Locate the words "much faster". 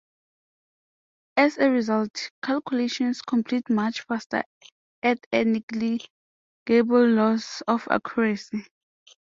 3.69-4.41